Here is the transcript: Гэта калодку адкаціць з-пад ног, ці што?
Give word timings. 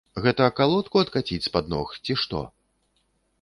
Гэта 0.25 0.45
калодку 0.59 1.01
адкаціць 1.05 1.39
з-пад 1.49 1.69
ног, 1.75 1.93
ці 2.09 2.17
што? 2.23 2.43